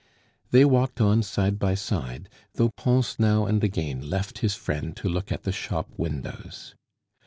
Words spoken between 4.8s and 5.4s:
to look